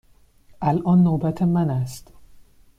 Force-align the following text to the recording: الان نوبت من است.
الان 0.63 1.03
نوبت 1.03 1.41
من 1.43 1.69
است. 1.69 2.11